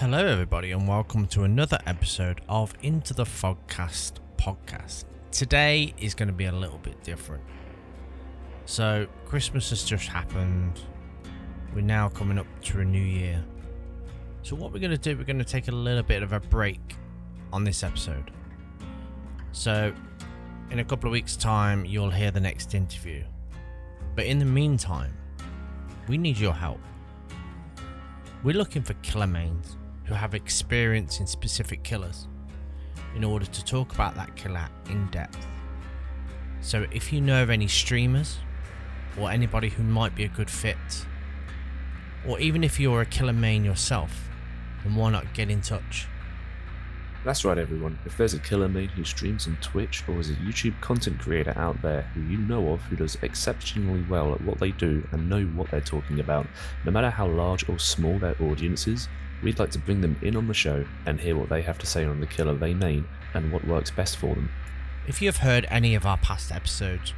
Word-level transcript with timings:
Hello, 0.00 0.26
everybody, 0.26 0.72
and 0.72 0.86
welcome 0.86 1.26
to 1.28 1.44
another 1.44 1.78
episode 1.86 2.42
of 2.50 2.74
Into 2.82 3.14
the 3.14 3.24
Fogcast 3.24 4.18
podcast. 4.36 5.06
Today 5.30 5.94
is 5.96 6.14
going 6.14 6.28
to 6.28 6.34
be 6.34 6.44
a 6.44 6.52
little 6.52 6.76
bit 6.76 7.02
different. 7.02 7.42
So, 8.66 9.06
Christmas 9.24 9.70
has 9.70 9.84
just 9.84 10.06
happened. 10.06 10.82
We're 11.74 11.80
now 11.80 12.10
coming 12.10 12.38
up 12.38 12.46
to 12.64 12.80
a 12.80 12.84
new 12.84 13.00
year. 13.00 13.42
So, 14.42 14.54
what 14.54 14.70
we're 14.70 14.80
going 14.80 14.90
to 14.90 14.98
do, 14.98 15.16
we're 15.16 15.24
going 15.24 15.38
to 15.38 15.46
take 15.46 15.68
a 15.68 15.72
little 15.74 16.02
bit 16.02 16.22
of 16.22 16.34
a 16.34 16.40
break 16.40 16.94
on 17.50 17.64
this 17.64 17.82
episode. 17.82 18.30
So, 19.52 19.94
in 20.70 20.78
a 20.78 20.84
couple 20.84 21.08
of 21.08 21.12
weeks' 21.12 21.36
time, 21.38 21.86
you'll 21.86 22.10
hear 22.10 22.30
the 22.30 22.40
next 22.40 22.74
interview. 22.74 23.24
But 24.14 24.26
in 24.26 24.40
the 24.40 24.44
meantime, 24.44 25.16
we 26.06 26.18
need 26.18 26.36
your 26.36 26.52
help. 26.52 26.80
We're 28.44 28.58
looking 28.58 28.82
for 28.82 28.92
killer 29.00 29.26
mains 29.26 29.78
who 30.06 30.14
have 30.14 30.34
experience 30.34 31.20
in 31.20 31.26
specific 31.26 31.82
killers 31.82 32.28
in 33.14 33.24
order 33.24 33.46
to 33.46 33.64
talk 33.64 33.92
about 33.94 34.14
that 34.14 34.34
killer 34.36 34.68
in 34.88 35.06
depth. 35.08 35.46
So 36.60 36.86
if 36.92 37.12
you 37.12 37.20
know 37.20 37.42
of 37.42 37.50
any 37.50 37.68
streamers 37.68 38.38
or 39.18 39.30
anybody 39.30 39.68
who 39.68 39.82
might 39.82 40.14
be 40.14 40.24
a 40.24 40.28
good 40.28 40.50
fit, 40.50 40.76
or 42.26 42.38
even 42.40 42.64
if 42.64 42.78
you're 42.78 43.02
a 43.02 43.06
killer 43.06 43.32
main 43.32 43.64
yourself, 43.64 44.28
then 44.84 44.94
why 44.94 45.10
not 45.10 45.32
get 45.34 45.50
in 45.50 45.60
touch? 45.60 46.06
That's 47.24 47.44
right, 47.44 47.58
everyone. 47.58 47.98
If 48.06 48.16
there's 48.16 48.34
a 48.34 48.38
killer 48.38 48.68
main 48.68 48.88
who 48.88 49.04
streams 49.04 49.48
on 49.48 49.56
Twitch 49.60 50.04
or 50.08 50.20
is 50.20 50.30
a 50.30 50.34
YouTube 50.34 50.80
content 50.80 51.18
creator 51.18 51.52
out 51.56 51.80
there 51.82 52.02
who 52.14 52.20
you 52.22 52.38
know 52.38 52.72
of 52.72 52.80
who 52.82 52.96
does 52.96 53.18
exceptionally 53.22 54.04
well 54.08 54.32
at 54.32 54.40
what 54.42 54.58
they 54.60 54.70
do 54.70 55.06
and 55.10 55.28
know 55.28 55.44
what 55.46 55.70
they're 55.70 55.80
talking 55.80 56.20
about, 56.20 56.46
no 56.84 56.92
matter 56.92 57.10
how 57.10 57.26
large 57.26 57.68
or 57.68 57.78
small 57.80 58.18
their 58.18 58.40
audience 58.40 58.86
is, 58.86 59.08
we'd 59.42 59.58
like 59.58 59.70
to 59.72 59.78
bring 59.78 60.00
them 60.00 60.16
in 60.22 60.36
on 60.36 60.46
the 60.46 60.54
show 60.54 60.84
and 61.06 61.20
hear 61.20 61.36
what 61.36 61.48
they 61.48 61.62
have 61.62 61.78
to 61.78 61.86
say 61.86 62.04
on 62.04 62.20
the 62.20 62.26
killer 62.26 62.54
they 62.54 62.74
main 62.74 63.06
and 63.34 63.52
what 63.52 63.66
works 63.66 63.90
best 63.90 64.16
for 64.16 64.34
them. 64.34 64.48
If 65.08 65.20
you 65.20 65.28
have 65.28 65.38
heard 65.38 65.66
any 65.68 65.94
of 65.94 66.06
our 66.06 66.18
past 66.18 66.52
episodes, 66.52 67.12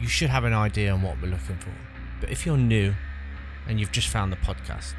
you 0.00 0.08
should 0.08 0.30
have 0.30 0.44
an 0.44 0.52
idea 0.52 0.92
on 0.92 1.02
what 1.02 1.20
we're 1.20 1.30
looking 1.30 1.58
for. 1.58 1.72
But 2.20 2.30
if 2.30 2.44
you're 2.44 2.56
new 2.56 2.94
and 3.66 3.78
you've 3.78 3.92
just 3.92 4.08
found 4.08 4.32
the 4.32 4.36
podcast, 4.36 4.94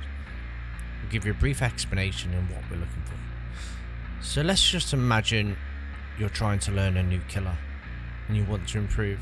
we'll 1.02 1.12
give 1.12 1.26
you 1.26 1.32
a 1.32 1.36
brief 1.36 1.62
explanation 1.62 2.34
on 2.36 2.48
what 2.50 2.64
we're 2.70 2.78
looking 2.78 3.04
for. 3.06 3.16
So 4.22 4.42
let's 4.42 4.70
just 4.70 4.94
imagine 4.94 5.58
you're 6.18 6.30
trying 6.30 6.60
to 6.60 6.72
learn 6.72 6.98
a 6.98 7.04
new 7.04 7.22
killer 7.30 7.58
and 8.28 8.36
you 8.36 8.44
want 8.46 8.68
to 8.70 8.78
improve. 8.78 9.20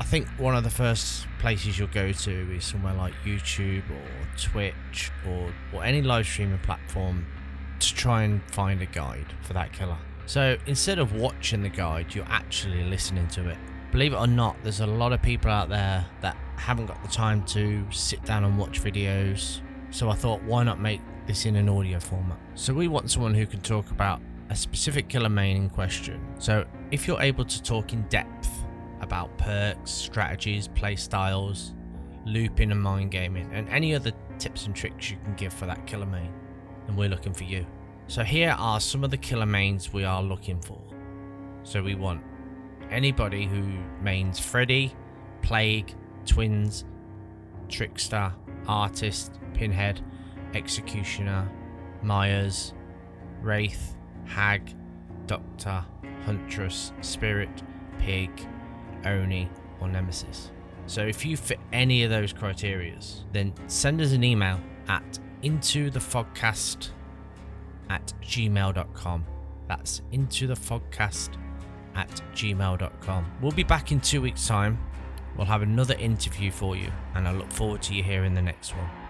I 0.00 0.04
think 0.04 0.28
one 0.38 0.54
of 0.54 0.64
the 0.64 0.70
first 0.70 1.26
places 1.38 1.78
you'll 1.78 1.88
go 1.88 2.12
to 2.12 2.54
is 2.54 2.64
somewhere 2.64 2.94
like 2.94 3.14
YouTube 3.24 3.90
or 3.90 4.36
Twitch 4.36 5.10
or, 5.26 5.52
or 5.72 5.84
any 5.84 6.02
live 6.02 6.26
streaming 6.26 6.58
platform 6.58 7.26
to 7.80 7.94
try 7.94 8.22
and 8.22 8.42
find 8.52 8.80
a 8.82 8.86
guide 8.86 9.26
for 9.42 9.54
that 9.54 9.72
killer. 9.72 9.98
So 10.26 10.56
instead 10.66 10.98
of 10.98 11.14
watching 11.14 11.62
the 11.62 11.68
guide, 11.68 12.14
you're 12.14 12.28
actually 12.28 12.84
listening 12.84 13.28
to 13.28 13.48
it. 13.48 13.58
Believe 13.90 14.12
it 14.12 14.16
or 14.16 14.26
not, 14.26 14.56
there's 14.62 14.80
a 14.80 14.86
lot 14.86 15.12
of 15.12 15.22
people 15.22 15.50
out 15.50 15.70
there 15.70 16.06
that 16.20 16.36
haven't 16.56 16.86
got 16.86 17.02
the 17.02 17.08
time 17.08 17.44
to 17.46 17.84
sit 17.90 18.22
down 18.24 18.44
and 18.44 18.58
watch 18.58 18.82
videos. 18.82 19.62
So 19.90 20.10
I 20.10 20.14
thought, 20.14 20.42
why 20.42 20.62
not 20.64 20.80
make 20.80 21.00
this 21.26 21.46
in 21.46 21.56
an 21.56 21.68
audio 21.68 21.98
format? 21.98 22.38
So 22.54 22.74
we 22.74 22.88
want 22.88 23.10
someone 23.10 23.34
who 23.34 23.46
can 23.46 23.60
talk 23.60 23.90
about 23.90 24.20
a 24.50 24.56
specific 24.56 25.08
killer 25.08 25.28
main 25.28 25.56
in 25.56 25.70
question. 25.70 26.20
So 26.38 26.64
if 26.90 27.06
you're 27.06 27.20
able 27.20 27.44
to 27.44 27.62
talk 27.62 27.92
in 27.92 28.02
depth 28.08 28.50
about 29.00 29.36
perks, 29.38 29.90
strategies, 29.90 30.68
play 30.68 30.96
styles, 30.96 31.74
looping 32.24 32.70
and 32.70 32.80
mind 32.80 33.10
gaming, 33.10 33.50
and 33.52 33.68
any 33.68 33.94
other 33.94 34.12
tips 34.38 34.66
and 34.66 34.74
tricks 34.74 35.10
you 35.10 35.16
can 35.24 35.34
give 35.34 35.52
for 35.52 35.66
that 35.66 35.86
killer 35.86 36.06
main, 36.06 36.32
then 36.86 36.96
we're 36.96 37.08
looking 37.08 37.32
for 37.32 37.44
you. 37.44 37.66
So 38.06 38.24
here 38.24 38.54
are 38.58 38.80
some 38.80 39.04
of 39.04 39.10
the 39.10 39.16
killer 39.16 39.46
mains 39.46 39.92
we 39.92 40.04
are 40.04 40.22
looking 40.22 40.60
for. 40.60 40.80
So 41.62 41.82
we 41.82 41.94
want 41.94 42.22
anybody 42.90 43.46
who 43.46 43.62
mains 44.02 44.38
Freddy, 44.38 44.94
Plague, 45.42 45.94
Twins, 46.24 46.84
Trickster, 47.68 48.32
Artist, 48.66 49.38
Pinhead, 49.58 50.00
Executioner, 50.54 51.50
Myers, 52.02 52.74
Wraith, 53.42 53.96
Hag, 54.24 54.72
Doctor, 55.26 55.84
Huntress, 56.24 56.92
Spirit, 57.00 57.50
Pig, 57.98 58.30
Oni, 59.04 59.50
or 59.80 59.88
Nemesis. 59.88 60.52
So 60.86 61.02
if 61.02 61.26
you 61.26 61.36
fit 61.36 61.58
any 61.72 62.04
of 62.04 62.10
those 62.10 62.32
criterias, 62.32 63.24
then 63.32 63.52
send 63.66 64.00
us 64.00 64.12
an 64.12 64.22
email 64.22 64.60
at 64.86 65.18
intothefogcast 65.42 66.90
at 67.90 68.12
gmail.com. 68.22 69.26
That's 69.66 70.02
intothefogcast 70.12 71.30
at 71.96 72.22
gmail.com. 72.32 73.32
We'll 73.42 73.52
be 73.52 73.64
back 73.64 73.90
in 73.90 74.00
two 74.00 74.22
weeks' 74.22 74.46
time. 74.46 74.78
We'll 75.36 75.46
have 75.46 75.62
another 75.62 75.94
interview 75.94 76.50
for 76.52 76.76
you, 76.76 76.90
and 77.14 77.26
I 77.26 77.32
look 77.32 77.50
forward 77.52 77.82
to 77.82 77.94
you 77.94 78.04
hearing 78.04 78.34
the 78.34 78.42
next 78.42 78.70
one. 78.76 79.07